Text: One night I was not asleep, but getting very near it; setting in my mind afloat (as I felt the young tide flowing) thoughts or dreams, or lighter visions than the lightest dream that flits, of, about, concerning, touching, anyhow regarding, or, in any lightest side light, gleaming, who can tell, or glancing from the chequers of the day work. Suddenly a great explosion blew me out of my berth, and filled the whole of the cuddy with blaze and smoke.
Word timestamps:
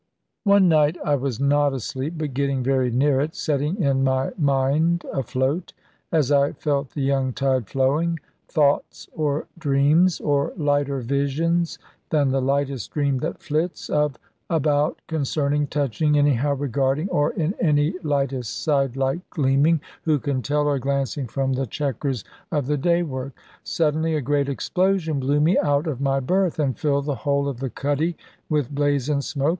One 0.45 0.67
night 0.67 0.97
I 1.05 1.13
was 1.13 1.39
not 1.39 1.73
asleep, 1.75 2.15
but 2.17 2.33
getting 2.33 2.63
very 2.63 2.89
near 2.89 3.21
it; 3.21 3.35
setting 3.35 3.77
in 3.83 4.03
my 4.03 4.31
mind 4.35 5.05
afloat 5.13 5.73
(as 6.11 6.31
I 6.31 6.53
felt 6.53 6.89
the 6.95 7.03
young 7.03 7.33
tide 7.33 7.67
flowing) 7.69 8.19
thoughts 8.47 9.07
or 9.15 9.45
dreams, 9.59 10.19
or 10.19 10.53
lighter 10.57 11.01
visions 11.01 11.77
than 12.09 12.29
the 12.29 12.41
lightest 12.41 12.89
dream 12.89 13.19
that 13.19 13.43
flits, 13.43 13.91
of, 13.91 14.17
about, 14.49 14.97
concerning, 15.05 15.67
touching, 15.67 16.17
anyhow 16.17 16.55
regarding, 16.55 17.07
or, 17.09 17.29
in 17.33 17.53
any 17.61 17.93
lightest 18.01 18.63
side 18.63 18.97
light, 18.97 19.21
gleaming, 19.29 19.81
who 20.01 20.17
can 20.17 20.41
tell, 20.41 20.65
or 20.67 20.79
glancing 20.79 21.27
from 21.27 21.53
the 21.53 21.67
chequers 21.67 22.23
of 22.51 22.65
the 22.65 22.75
day 22.77 23.03
work. 23.03 23.33
Suddenly 23.63 24.15
a 24.15 24.21
great 24.21 24.49
explosion 24.49 25.19
blew 25.19 25.39
me 25.39 25.59
out 25.59 25.85
of 25.85 26.01
my 26.01 26.19
berth, 26.19 26.57
and 26.57 26.75
filled 26.75 27.05
the 27.05 27.15
whole 27.21 27.47
of 27.47 27.59
the 27.59 27.69
cuddy 27.69 28.17
with 28.49 28.73
blaze 28.73 29.07
and 29.07 29.23
smoke. 29.23 29.49